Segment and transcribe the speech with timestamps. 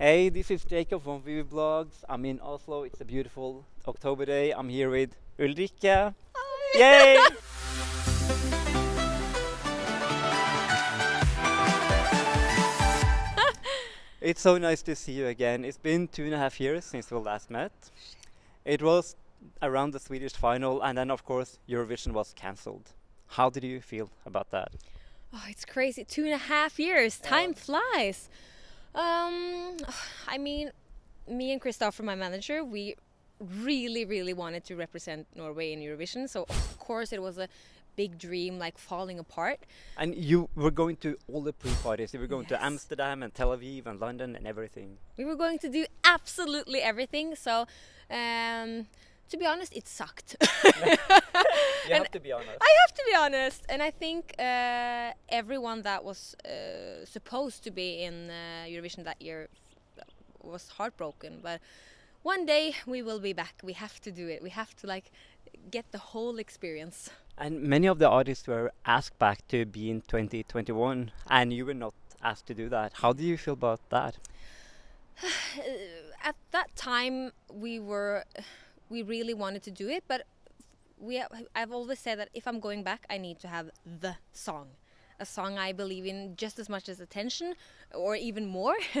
[0.00, 2.04] Hey, this is Jacob from wiwibloggs.
[2.08, 2.84] I'm in Oslo.
[2.84, 4.52] It's a beautiful October day.
[4.52, 6.14] I'm here with Ulrikke.
[6.76, 7.18] Yay!
[14.20, 15.64] it's so nice to see you again.
[15.64, 17.72] It's been two and a half years since we last met.
[18.64, 19.16] It was
[19.60, 22.92] around the Swedish final, and then, of course, Eurovision was cancelled.
[23.26, 24.70] How did you feel about that?
[25.34, 26.04] Oh, it's crazy.
[26.04, 27.18] Two and a half years.
[27.18, 28.28] Time flies.
[28.98, 29.76] Um,
[30.28, 30.70] I mean,
[31.28, 32.96] me and Christopher, my manager, we
[33.40, 36.28] really, really wanted to represent Norway in Eurovision.
[36.28, 37.48] So, of course, it was a
[37.96, 39.60] big dream like falling apart.
[39.96, 42.14] And you were going to all the pre-parties.
[42.14, 42.60] You were going Yes.
[42.60, 44.98] to Amsterdam and Tel Aviv and London and everything.
[45.16, 47.34] We were going to do absolutely everything.
[47.36, 47.66] So,
[48.10, 48.86] um,
[49.30, 50.36] to be honest, it sucked.
[51.88, 52.58] You have to be honest.
[52.60, 57.70] I have to be honest, and I think uh, everyone that was uh, supposed to
[57.70, 59.48] be in uh, Eurovision that year
[60.42, 61.40] was heartbroken.
[61.42, 61.60] But
[62.22, 63.54] one day we will be back.
[63.62, 64.42] We have to do it.
[64.42, 65.10] We have to like
[65.70, 67.10] get the whole experience.
[67.36, 71.74] And many of the artists were asked back to be in 2021, and you were
[71.74, 72.92] not asked to do that.
[72.94, 74.18] How do you feel about that?
[76.22, 78.24] At that time, we were
[78.88, 80.26] we really wanted to do it, but
[81.00, 81.22] we
[81.54, 84.68] I've always said that if I'm going back, I need to have the song.
[85.20, 87.54] A song I believe in just as much as attention,
[87.92, 88.76] or even more.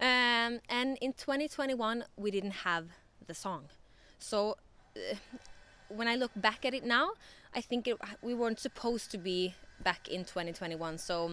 [0.00, 2.86] um, and in 2021, we didn't have
[3.26, 3.64] the song.
[4.18, 4.56] So
[4.96, 5.16] uh,
[5.88, 7.10] when I look back at it now,
[7.54, 10.98] I think it, we weren't supposed to be back in 2021.
[10.98, 11.30] So,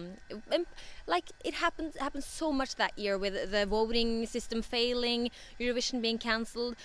[0.52, 0.66] um,
[1.06, 6.18] like it happened happened so much that year with the voting system failing, Eurovision being
[6.18, 6.76] cancelled.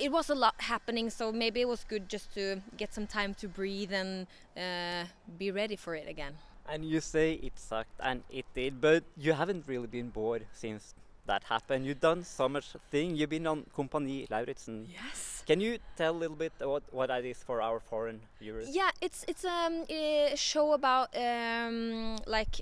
[0.00, 3.34] It was a lot happening, so maybe it was good just to get some time
[3.34, 4.26] to breathe and
[4.56, 5.04] uh,
[5.38, 6.34] be ready for it again.
[6.68, 10.94] And you say it sucked, and it did, but you haven't really been bored since
[11.26, 11.86] that happened.
[11.86, 13.16] You've done so much thing.
[13.16, 14.86] You've been on Kompani Lauritzen.
[14.92, 15.42] Yes.
[15.46, 18.74] Can you tell a little bit what, what that is for our foreign viewers?
[18.74, 22.60] Yeah, it's it's um, a show about um, like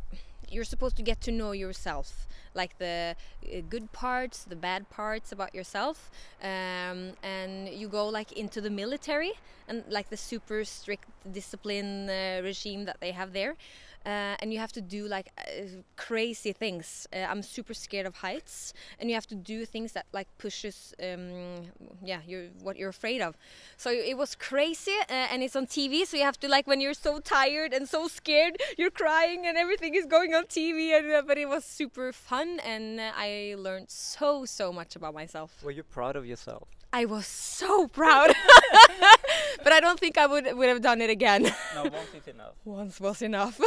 [0.53, 5.33] you're supposed to get to know yourself, like the uh, good parts, the bad parts
[5.33, 6.11] about yourself,
[6.43, 9.33] um, and you go like into the military
[9.69, 13.57] and like the super strict discipline uh, regime that they have there.
[14.05, 17.07] Uh, and you have to do like uh, crazy things.
[17.13, 20.95] Uh, I'm super scared of heights, and you have to do things that like pushes,
[21.03, 21.71] um,
[22.05, 23.37] yeah, you're what you're afraid of.
[23.77, 26.05] So it was crazy, uh, and it's on TV.
[26.07, 29.57] So you have to like when you're so tired and so scared, you're crying, and
[29.57, 30.99] everything is going on TV.
[30.99, 35.15] And uh, but it was super fun, and uh, I learned so so much about
[35.15, 35.63] myself.
[35.63, 36.69] Were you proud of yourself?
[36.93, 38.35] I was so proud,
[39.65, 41.43] but I don't think I would would have done it again.
[41.75, 42.55] no, once is enough.
[42.65, 43.61] Once was enough.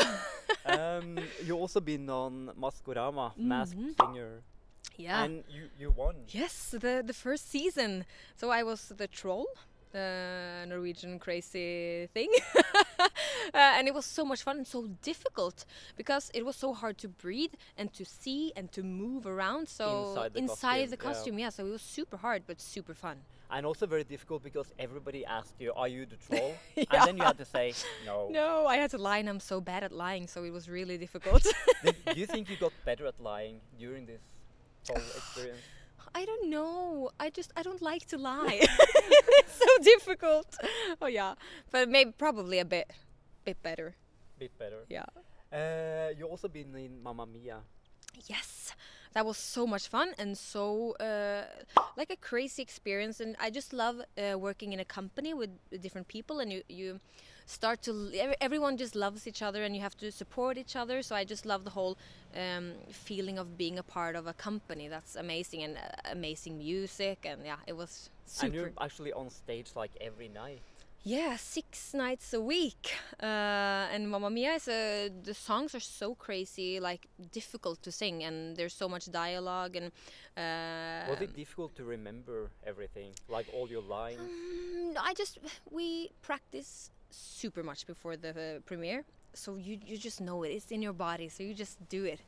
[0.65, 3.95] um, you also been on Maskorama, Masked Mhm.
[3.97, 4.41] Singer,
[4.97, 5.23] yeah.
[5.23, 6.15] and you you won.
[6.29, 8.05] Yes, the the first season.
[8.35, 9.47] So I was the troll,
[9.95, 12.29] uh, Norwegian crazy thing,
[12.99, 13.07] uh,
[13.53, 17.07] and it was so much fun and so difficult because it was so hard to
[17.07, 19.67] breathe and to see and to move around.
[19.69, 21.45] So Inside the inside the costume, yeah.
[21.45, 21.49] yeah.
[21.49, 23.17] So it was super hard but super fun.
[23.51, 26.85] And also very difficult because everybody asked you, "Are you the troll?" Yeah.
[26.91, 27.73] And then you had to say
[28.05, 28.29] no.
[28.29, 30.97] No, I had to lie, and I'm so bad at lying, so it was really
[30.97, 31.43] difficult.
[31.83, 34.21] Do you think you got better at lying during this
[34.87, 35.61] whole experience?
[36.13, 36.84] I don't know.
[37.19, 38.59] I just I don't like to lie.
[39.39, 40.57] it's so difficult.
[41.01, 41.35] Oh yeah,
[41.71, 42.91] but maybe probably a bit,
[43.43, 43.95] bit better.
[44.39, 44.85] Bit better.
[44.89, 45.05] Yeah.
[45.51, 47.59] Uh, you also been in Mamma Mia.
[48.27, 48.73] Yes,
[49.13, 51.43] that was so much fun and so uh,
[51.97, 53.19] like a crazy experience.
[53.19, 55.49] And I just love uh, working in a company with
[55.81, 56.99] different people, and you you
[57.45, 58.11] start to
[58.41, 61.01] everyone just loves each other, and you have to support each other.
[61.01, 61.97] So I just love the whole
[62.35, 64.87] um, feeling of being a part of a company.
[64.87, 68.45] That's amazing and uh, amazing music, and yeah, it was super.
[68.45, 70.61] And you're actually on stage like every night.
[71.07, 72.95] Yeah, six nights a week.
[73.21, 78.23] Uh, and Mamma Mia is a, the songs are so crazy, like difficult to sing,
[78.23, 79.91] and there's so much dialogue and.
[80.35, 84.19] Uh, Was it difficult to remember everything, like all your lines?
[84.19, 85.37] Mm, I just
[85.69, 89.03] we practice super much before the uh, premiere,
[89.33, 90.49] so you you just know it.
[90.49, 92.19] It's in your body, so you just do it.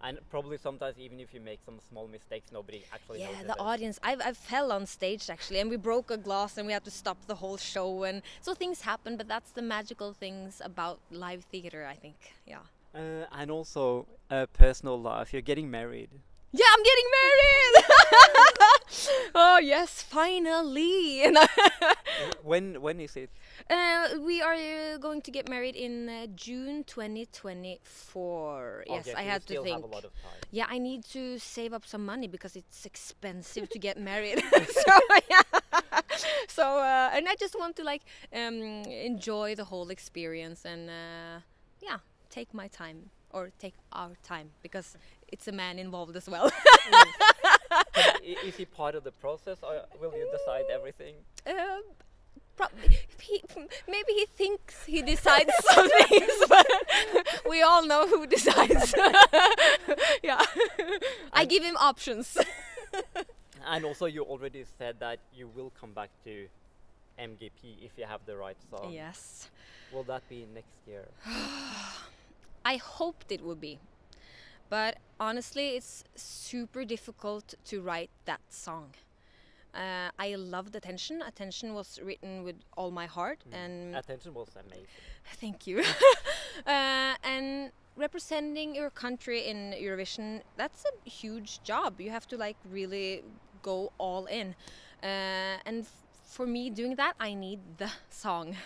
[0.00, 3.60] And probably sometimes even if you make some small mistakes, nobody actually Yeah, the it.
[3.60, 3.98] audience.
[4.02, 6.90] I've I fell on stage actually, and we broke a glass, and we had to
[6.90, 9.16] stop the whole show, and so things happen.
[9.16, 12.16] But that's the magical things about live theater, I think.
[12.46, 12.58] Yeah.
[12.94, 15.32] Uh, and also uh, personal life.
[15.32, 16.10] You're getting married.
[16.52, 17.74] Yeah, I'm getting married.
[18.64, 18.78] oh
[19.34, 21.26] oh yes, finally!
[22.42, 23.30] When when is it?
[23.70, 28.84] Uh, we are uh, going to get married in uh, June 2024.
[28.86, 29.76] Yes, Okay, so I had to think.
[29.76, 30.32] Have a lot of time.
[30.50, 34.42] Yeah, I need to save up some money because it's expensive to get married.
[34.86, 34.92] so
[35.30, 35.42] yeah.
[36.48, 38.54] So uh, and I just want to like um,
[38.84, 41.40] enjoy the whole experience and uh,
[41.82, 41.98] yeah,
[42.30, 44.96] take my time or take our time because
[45.28, 46.50] it's a man involved as well.
[47.70, 51.14] But is he part of the process, or will you decide everything?
[51.46, 51.82] Um,
[52.56, 52.70] prob-
[53.20, 53.42] he,
[53.86, 56.66] maybe he thinks he decides some things, but
[57.48, 58.94] we all know who decides.
[60.22, 60.40] yeah,
[61.32, 62.36] I give him options.
[63.66, 66.46] And also, you already said that you will come back to
[67.18, 68.92] MGP if you have the right song.
[68.92, 69.50] yes,
[69.92, 71.06] Will that be next year?
[72.64, 73.78] I hoped it would be,
[74.70, 78.94] but honestly, it's super difficult to write that song.
[79.78, 81.22] Uh, I loved Attention.
[81.22, 84.86] Attention was written with all my heart, and Attention was amazing.
[85.40, 85.84] Thank you.
[86.66, 92.00] uh, and representing your country in Eurovision, that's a huge job.
[92.00, 93.22] You have to like really
[93.62, 94.56] go all in.
[95.00, 95.92] Uh, and f-
[96.24, 98.56] for me doing that, I need the song.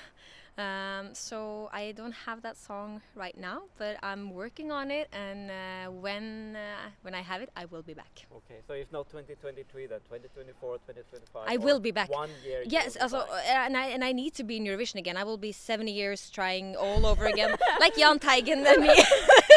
[0.58, 5.08] Um, so I don't have that song right now, but I'm working on it.
[5.12, 8.26] And uh, when uh, when I have it, I will be back.
[8.36, 11.44] Okay, so if not 2023, then 2024, 2025.
[11.48, 12.10] I will be back.
[12.10, 12.62] One year.
[12.66, 15.16] Yes, also, uh, and I and I need to be in Eurovision again.
[15.16, 18.94] I will be 70 years trying all over again, like Jan Teigen and me.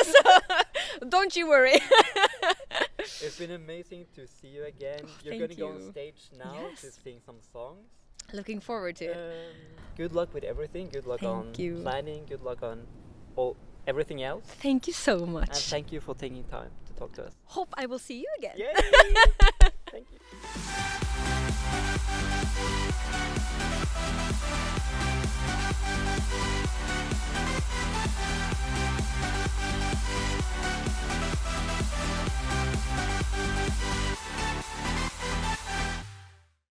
[0.04, 1.80] so don't you worry.
[3.00, 5.02] It's been amazing to see you again.
[5.24, 7.84] You're going to go on stage now to sing some songs.
[8.34, 9.18] Looking forward to it.
[9.18, 10.90] Um, good luck with everything.
[10.90, 11.76] Good luck Thank on you.
[11.82, 12.26] planning.
[12.28, 12.86] Good luck on
[13.36, 13.56] all
[13.88, 14.46] everything else.
[14.46, 15.50] Thank you so much.
[15.50, 17.34] And thank you for taking time to talk to us.
[17.46, 18.58] Hope I will see you again.
[18.58, 18.74] Yay!
[19.92, 20.20] thank you.